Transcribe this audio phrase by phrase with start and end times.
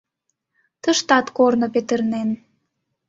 [0.83, 2.29] Тыштат корно петырнен.